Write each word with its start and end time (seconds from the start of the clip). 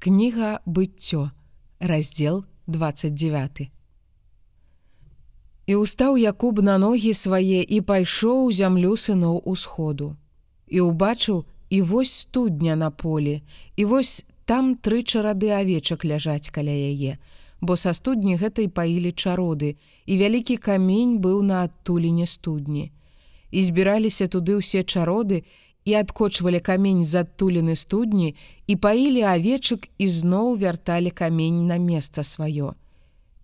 Кніга 0.00 0.60
быццё, 0.64 1.30
раздзел 1.80 2.44
29. 2.70 3.66
І 5.66 5.74
ўстаў 5.74 6.14
Якуб 6.14 6.62
на 6.62 6.78
ногі 6.78 7.10
свае 7.10 7.66
і 7.66 7.80
пайшоў 7.82 8.46
у 8.46 8.52
зямлю 8.54 8.94
сыноў 8.94 9.42
усходу. 9.42 10.14
І 10.70 10.86
ўбачыў 10.86 11.50
і 11.74 11.82
вось 11.82 12.14
студня 12.14 12.78
на 12.78 12.94
полі, 12.94 13.42
і 13.74 13.90
вось 13.90 14.22
там 14.46 14.78
тры 14.78 15.02
чарады 15.02 15.50
авечак 15.50 16.06
ляжаць 16.06 16.54
каля 16.54 16.78
яе, 16.78 17.18
бо 17.60 17.74
са 17.74 17.90
студні 17.90 18.38
гэтай 18.38 18.70
паілі 18.70 19.10
чароды, 19.10 19.82
і 20.06 20.14
вялікі 20.14 20.62
камень 20.62 21.18
быў 21.18 21.42
на 21.42 21.66
адтуліне 21.66 22.30
студні. 22.30 22.94
І 23.50 23.66
збіраліся 23.66 24.30
туды 24.30 24.62
ўсе 24.62 24.86
чароды 24.86 25.42
і 25.88 25.94
адкочвалі 25.94 26.60
камень 26.60 27.00
з 27.00 27.24
адтуліны 27.24 27.72
студні 27.72 28.34
і 28.66 28.74
паілі 28.76 29.22
авечак 29.24 29.88
і 29.96 30.08
зноў 30.08 30.60
вярталі 30.60 31.08
камень 31.10 31.64
на 31.64 31.78
месца 31.80 32.20
сваё. 32.20 32.74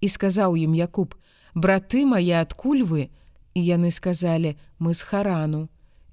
І 0.05 0.09
сказаў 0.13 0.53
ім 0.61 0.75
Якуб: 0.77 1.17
браты 1.57 2.05
мае 2.05 2.37
адкуль 2.45 2.85
вы? 2.85 3.09
І 3.57 3.61
яны 3.65 3.89
сказалі: 3.89 4.61
мы 4.79 4.93
з 4.93 5.03
харану. 5.09 5.69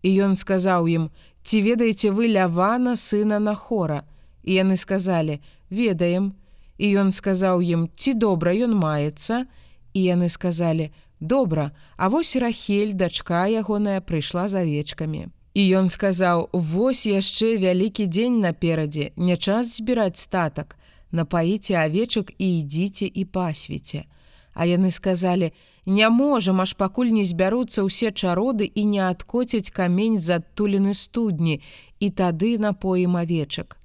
І 0.07 0.23
ён 0.23 0.39
сказаў 0.39 0.87
ім: 0.87 1.09
ці 1.43 1.61
ведаеце 1.67 2.15
вы 2.15 2.31
лявана 2.31 2.95
сына 2.95 3.43
на 3.43 3.55
хора. 3.55 4.07
І 4.47 4.55
яны 4.63 4.77
сказалі: 4.79 5.43
ведаем, 5.69 6.31
І 6.77 6.95
ён 6.95 7.11
сказаў 7.11 7.59
ім: 7.61 7.89
ці 7.95 8.15
добра 8.15 8.55
ён 8.55 8.79
маецца, 8.79 9.51
і 9.93 9.99
яны 9.99 10.29
сказалі: 10.29 10.95
добра, 11.19 11.75
А 11.97 12.07
вось 12.07 12.35
рахель, 12.35 12.95
дачка 12.95 13.51
ягоная 13.51 13.99
прыйшла 13.99 14.47
за 14.47 14.63
вечкамі. 14.63 15.27
І 15.53 15.61
ён 15.75 15.89
сказаў: 15.89 16.49
Вось 16.53 17.05
яшчэ 17.05 17.57
вялікі 17.59 18.07
дзень 18.07 18.39
наперадзе, 18.39 19.11
не 19.15 19.37
час 19.37 19.77
збіраць 19.77 20.17
статак, 20.17 20.77
напаіце 21.11 21.75
авечак 21.75 22.31
і 22.37 22.47
ідзіце 22.59 23.11
і 23.11 23.25
пасвіце. 23.25 24.05
А 24.53 24.65
яны 24.65 24.91
сказалі: 24.91 25.51
Не 25.85 26.09
можам, 26.09 26.61
аж 26.61 26.73
пакуль 26.73 27.11
не 27.11 27.25
збяруцца 27.25 27.83
ўсе 27.83 28.11
чароды 28.11 28.63
і 28.63 28.85
не 28.85 29.03
адкоцяць 29.03 29.71
камень 29.75 30.19
з 30.19 30.39
адтуліны 30.39 30.93
студні, 30.93 31.61
і 31.99 32.09
тады 32.09 32.57
напоім 32.57 33.17
авечак. 33.17 33.77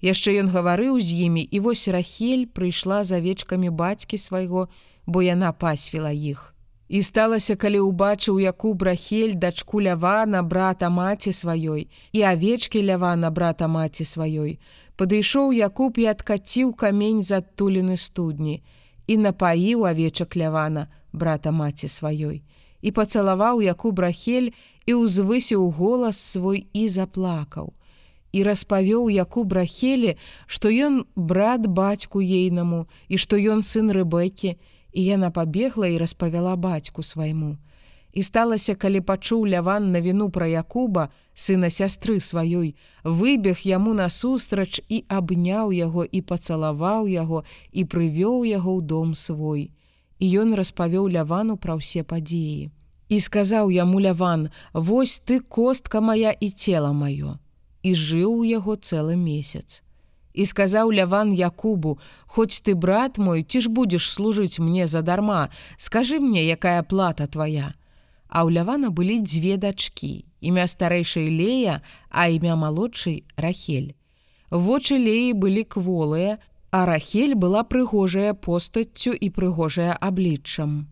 Яшчэ 0.00 0.40
ён 0.40 0.48
гаварыў 0.48 0.96
з 1.00 1.28
імі 1.28 1.44
і 1.44 1.60
вось 1.60 1.88
рахель 1.88 2.48
прыйшла 2.48 3.04
за 3.04 3.20
вечкамі 3.20 3.68
бацькі 3.68 4.16
свайго, 4.16 4.68
бо 5.04 5.20
яна 5.20 5.52
пасвіла 5.52 6.12
іх. 6.12 6.54
І 6.90 7.02
сталася, 7.06 7.54
калі 7.54 7.86
ўбачыў 7.86 8.42
Якуб 8.42 8.82
рахель 8.82 9.38
дачку 9.38 9.78
лявана 9.78 10.42
брата 10.42 10.90
маці 10.90 11.30
сваёй 11.30 11.86
і 12.10 12.22
авечкі 12.26 12.82
лявана 12.82 13.30
брата 13.30 13.70
маці 13.70 14.02
сваёй. 14.02 14.58
Падышоў 14.98 15.54
Якуб 15.54 16.02
і 16.02 16.10
адкаціў 16.10 16.74
камень 16.74 17.22
з 17.22 17.38
адтуліны 17.38 17.94
студні 17.94 18.58
і 19.06 19.14
напаіў 19.22 19.86
авечак 19.86 20.34
лявана 20.34 20.90
брата 21.14 21.54
маці 21.54 21.86
сваёй. 21.86 22.42
І 22.82 22.90
пацалаваў 22.90 23.62
Якуб 23.62 24.02
рахель 24.02 24.50
і 24.86 24.92
ўзвысіў 24.98 25.70
голас 25.70 26.18
свой 26.18 26.66
і 26.74 26.90
заплакаў 26.90 27.70
і 28.32 28.42
распавёў 28.46 29.10
яку 29.10 29.44
брахелі, 29.44 30.14
што 30.46 30.70
ён 30.70 31.06
брат 31.14 31.66
бацьку 31.66 32.22
ейнаму 32.22 32.86
і 33.08 33.18
што 33.18 33.38
ён 33.38 33.62
сын 33.66 33.90
рэбекі, 33.90 34.54
і 34.92 35.04
яна 35.04 35.30
пабегла 35.30 35.86
і 35.86 35.98
распавяла 35.98 36.56
бацьку 36.56 37.02
свайму. 37.02 37.56
І 38.12 38.22
сталася, 38.22 38.74
калі 38.74 39.00
пачуў 39.00 39.46
ляван 39.46 39.92
на 39.92 40.00
віну 40.00 40.30
пра 40.30 40.46
Якуба, 40.46 41.10
сына 41.34 41.70
сястры 41.70 42.18
сваёй, 42.18 42.74
выбег 43.04 43.62
яму 43.62 43.94
насустрач 43.94 44.82
і 44.88 45.04
абняў 45.08 45.70
яго 45.72 46.04
і 46.04 46.20
пацалаваў 46.22 47.06
яго 47.06 47.44
і 47.70 47.84
прывёў 47.84 48.42
яго 48.44 48.78
ў 48.78 48.82
дом 48.82 49.14
свой. 49.14 49.70
І 50.18 50.26
ён 50.42 50.58
распавёў 50.58 51.06
лявану 51.06 51.56
пра 51.56 51.78
ўсе 51.78 52.02
падзеі. 52.02 52.74
І 53.08 53.16
сказаў 53.20 53.70
яму 53.70 54.00
ляван: 54.00 54.50
«Вось 54.74 55.22
ты 55.22 55.38
костка 55.40 56.00
моя 56.00 56.34
і 56.34 56.50
цела 56.50 56.90
маё 56.90 57.38
і 57.82 57.94
жыў 57.94 58.42
у 58.42 58.44
яго 58.44 58.76
цэлы 58.76 59.16
месяц. 59.16 59.82
І 60.32 60.46
сказаў 60.46 60.92
ляван 60.94 61.32
Якубу: 61.34 61.98
«Хоць 62.26 62.62
ты 62.62 62.74
брат 62.74 63.18
мой, 63.18 63.42
ці 63.42 63.60
ж 63.60 63.68
будзеш 63.68 64.10
служыць 64.10 64.62
мне 64.62 64.86
задарма, 64.86 65.50
скажы 65.76 66.20
мне, 66.20 66.46
якая 66.46 66.82
плата 66.82 67.26
твоя. 67.26 67.74
А 68.28 68.46
ў 68.46 68.54
лявана 68.54 68.90
былі 68.94 69.18
дзве 69.26 69.58
дачкі, 69.58 70.24
імя 70.40 70.70
старэйшай 70.70 71.26
лея, 71.34 71.82
а 72.10 72.30
імя 72.30 72.54
малодшай 72.54 73.26
рахель. 73.34 73.98
Вочы 74.50 74.94
леі 74.98 75.34
былі 75.34 75.66
кволыя, 75.66 76.38
а 76.70 76.86
рахель 76.86 77.34
была 77.34 77.66
прыгожая 77.66 78.34
постаццю 78.34 79.10
і 79.10 79.30
прыгожая 79.34 79.98
абліччам. 79.98 80.86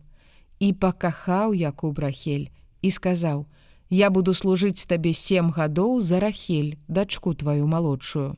І 0.58 0.74
пакахаў 0.74 1.54
Якуб 1.54 1.98
рахель 2.02 2.50
і 2.82 2.90
сказаў: 2.90 3.46
«Я 3.90 4.10
буду 4.10 4.34
служыць 4.34 4.82
табе 4.86 5.14
сем 5.14 5.54
гадоў 5.54 6.00
за 6.02 6.18
рахель, 6.18 6.74
дачку 6.88 7.34
твою 7.34 7.70
малодшую. 7.70 8.34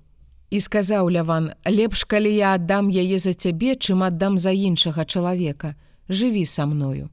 І 0.50 0.60
сказаў 0.60 1.10
Ляван: 1.10 1.52
лепш, 1.66 2.04
калі 2.04 2.30
я 2.34 2.54
аддам 2.58 2.90
яе 2.90 3.18
за 3.22 3.32
цябе, 3.32 3.78
чым 3.78 4.02
аддам 4.02 4.38
за 4.38 4.50
іншага 4.50 5.04
чалавека, 5.06 5.74
жыві 6.10 6.42
са 6.42 6.66
мною. 6.66 7.10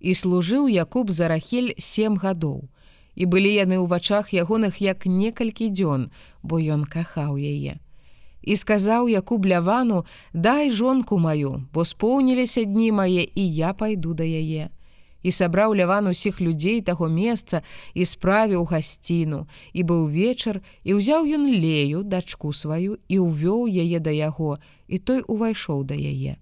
І 0.00 0.12
служыў 0.12 0.68
Якуб 0.68 1.10
за 1.10 1.28
рахель 1.32 1.72
сем 1.78 2.20
гадоў. 2.20 2.68
І 3.16 3.24
былі 3.24 3.56
яны 3.56 3.80
ў 3.80 3.88
вачах 3.88 4.36
ягоных 4.36 4.84
як 4.84 5.06
некалькі 5.08 5.72
дзён, 5.72 6.12
бо 6.42 6.60
ён 6.60 6.84
кахаў 6.84 7.40
яе. 7.40 7.80
І 8.44 8.52
сказаў 8.52 9.08
Якуб 9.08 9.46
Лявану: 9.48 10.04
дай 10.34 10.70
жонку 10.70 11.16
маю, 11.18 11.64
бо 11.72 11.84
споўніліся 11.88 12.68
дні 12.68 12.92
мае 12.92 13.24
і 13.24 13.44
я 13.48 13.72
пайду 13.72 14.12
да 14.12 14.28
яе 14.28 14.68
і 15.24 15.32
сабраў 15.32 15.72
ляван 15.72 16.12
усіх 16.12 16.38
людзей 16.44 16.84
таго 16.84 17.08
месца 17.08 17.64
і 17.96 18.04
справіў 18.04 18.68
гасціну. 18.68 19.48
І 19.72 19.82
быў 19.88 20.06
вечар 20.12 20.60
і 20.84 21.00
ўзяў 21.00 21.24
ён 21.24 21.48
лею 21.48 22.04
дачку 22.04 22.52
сваю 22.52 23.00
і 23.08 23.16
ўвёў 23.24 23.66
яе 23.66 23.98
да 24.04 24.12
яго 24.12 24.60
і 24.86 25.00
той 25.00 25.24
увайшоў 25.24 25.82
да 25.88 25.96
яе. 25.96 26.36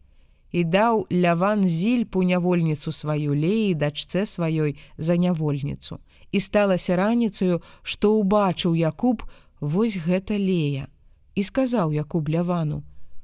І 0.52 0.60
даў 0.68 1.06
ляван 1.08 1.64
зільпу 1.64 2.26
нявольніцу 2.26 2.92
сваю 2.92 3.38
леі 3.38 3.78
дачце 3.78 4.26
сваёй 4.26 4.76
за 4.98 5.16
нявольніцу. 5.16 6.02
І 6.34 6.40
сталася 6.42 6.98
раніцаю 6.98 7.62
што 7.86 8.18
ўбачыў 8.18 8.74
Якуб 8.74 9.22
вось 9.60 9.96
гэта 9.96 10.34
лея. 10.34 10.90
І 11.38 11.40
сказаў 11.46 11.94
Якуб 11.94 12.28
лявану 12.28 12.82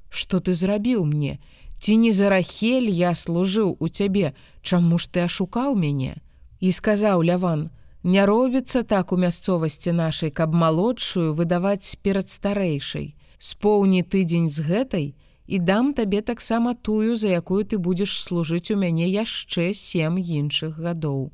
что 0.08 0.41
ты 0.41 0.54
зрабіў 0.54 1.04
мне 1.04 1.38
Ці 1.78 1.97
не 1.97 2.12
за 2.12 2.28
рахель 2.28 2.91
я 2.91 3.15
служыў 3.15 3.77
у 3.78 3.89
цябе, 3.89 4.34
чаму 4.62 4.99
ж 4.99 5.06
ты 5.09 5.22
ашукаў 5.22 5.78
мяне? 5.78 6.19
І 6.59 6.72
сказаў 6.72 7.22
Ляван: 7.22 7.71
Не 8.03 8.27
робіцца 8.27 8.83
так 8.83 9.12
у 9.12 9.16
мясцовасці 9.16 9.93
нашай, 9.93 10.31
каб 10.31 10.55
малодшую 10.55 11.34
выдаваць 11.34 11.97
перад 12.03 12.28
старэйшай. 12.28 13.15
Споўні 13.39 14.03
тыдзень 14.03 14.50
з 14.50 14.66
гэтай 14.66 15.15
і 15.47 15.59
дам 15.59 15.94
табе 15.94 16.21
таксама 16.21 16.75
тую, 16.75 17.16
за 17.16 17.28
якую 17.28 17.62
ты 17.65 17.78
будзеш 17.78 18.19
служыць 18.22 18.75
у 18.75 18.77
мяне 18.77 19.06
яшчэ 19.06 19.71
сем 19.75 20.19
іншых 20.19 20.83
гадоў. 20.83 21.31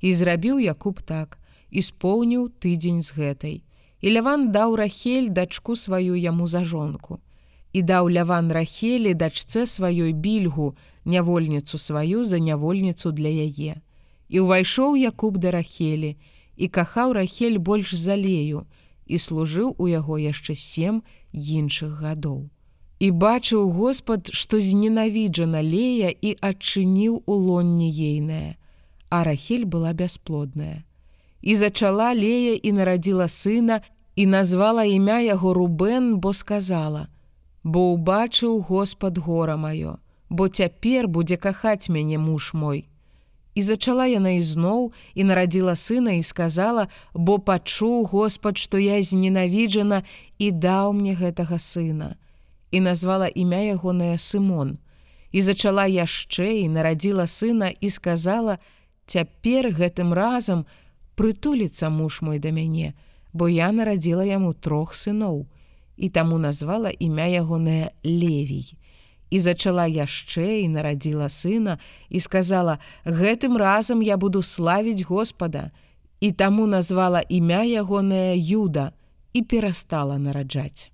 І 0.00 0.14
зрабіў 0.14 0.58
Якуб 0.64 1.04
так 1.04 1.38
і 1.70 1.84
споўніў 1.84 2.48
тыдзень 2.56 3.04
з 3.04 3.12
гэтай. 3.12 3.56
І 4.00 4.16
Ляван 4.16 4.48
даў 4.48 4.76
рахель 4.80 5.28
дачку 5.28 5.76
сваю 5.76 6.16
яму 6.16 6.48
за 6.48 6.64
жонку 6.64 7.20
і 7.72 7.82
даў 7.82 8.08
ляван 8.08 8.52
рахелі 8.52 9.14
дачце 9.14 9.66
сваёй 9.66 10.12
більгу 10.12 10.76
нявольніцу 11.04 11.78
сваю 11.78 12.24
за 12.24 12.38
нявольніцу 12.38 13.12
для 13.12 13.28
яе. 13.28 13.80
І 14.28 14.36
ўвайшоў 14.44 14.96
Якуб 14.96 15.38
да 15.38 15.50
рахелі 15.50 16.16
і 16.56 16.68
кахаў 16.68 17.12
рахель 17.12 17.58
больш 17.58 17.94
залею 17.94 18.66
і 19.06 19.16
служыў 19.16 19.74
у 19.78 19.88
яго 19.88 20.18
яшчэ 20.18 20.54
сем 20.54 21.02
іншых 21.32 22.00
гадоў. 22.02 22.50
І 22.98 23.10
бачыў 23.10 23.70
Господ, 23.70 24.28
што 24.34 24.58
зненавіджана 24.58 25.62
лея 25.62 26.10
і 26.10 26.34
адчыніў 26.42 27.22
у 27.24 27.34
лонне 27.34 27.88
ейнае, 27.88 28.58
а 29.08 29.22
рахель 29.24 29.64
была 29.64 29.92
бясплодная. 29.92 30.82
І 31.40 31.54
зачала 31.54 32.10
лея 32.12 32.58
і 32.58 32.72
нарадзіла 32.72 33.28
сына 33.30 33.80
і 34.16 34.26
назвала 34.26 34.84
імя 34.84 35.20
яго 35.20 35.54
Рубен, 35.54 36.18
бо 36.18 36.32
сказала: 36.32 37.06
«бо 37.68 37.80
ўбачыў 37.92 38.64
Господ 38.64 39.18
гора 39.20 39.60
маё, 39.60 40.00
бо 40.32 40.48
цяпер 40.48 41.04
будзе 41.04 41.36
кахаць 41.36 41.92
мяне 41.92 42.16
муж 42.16 42.54
мой. 42.56 42.88
І 43.52 43.62
зачала 43.62 44.06
яна 44.08 44.32
ізноў 44.40 44.92
і 45.12 45.24
нарадзіла 45.28 45.74
сына 45.76 46.16
і 46.16 46.22
сказала, 46.24 46.88
бо 47.12 47.36
пачуў 47.36 48.08
Господ, 48.08 48.56
што 48.56 48.80
я 48.80 48.96
зненавіджана 49.02 50.00
і 50.38 50.48
даў 50.50 50.96
мне 50.96 51.12
гэтага 51.12 51.60
сына. 51.60 52.16
І 52.72 52.80
назвала 52.80 53.28
імя 53.28 53.60
ягонае 53.76 54.16
Сымон. 54.16 54.78
І 55.32 55.44
зачала 55.44 55.84
яшчэ 55.84 56.64
і 56.64 56.72
нарадзіла 56.72 57.28
сына 57.28 57.68
і 57.68 57.90
сказала: 57.90 58.56
«Цяпер 59.12 59.76
гэтым 59.76 60.16
разам 60.16 60.64
прытуліцца 61.20 61.92
муж 61.92 62.22
мой 62.24 62.38
да 62.40 62.48
мяне, 62.48 62.96
бо 63.36 63.48
я 63.48 63.72
нарадзіла 63.76 64.24
яму 64.24 64.56
трох 64.56 64.96
сыноў 64.96 65.44
і 65.98 66.08
таму 66.08 66.38
назвала 66.38 66.92
імя 66.98 67.26
ягонае 67.26 67.90
левій. 68.04 68.74
І 69.30 69.40
зачала 69.40 69.84
яшчэ 69.86 70.64
і 70.64 70.68
нарадзіла 70.68 71.28
сына 71.28 71.78
і 72.08 72.20
сказала: 72.20 72.78
гэтым 73.04 73.58
разам 73.58 74.02
я 74.02 74.16
буду 74.16 74.42
славіць 74.42 75.02
Господа, 75.02 75.70
і 76.20 76.32
таму 76.32 76.66
назвала 76.66 77.22
імя 77.28 77.64
ягонае 77.64 78.38
Юда 78.38 78.92
і 79.32 79.42
перастала 79.42 80.18
нараджаць. 80.18 80.90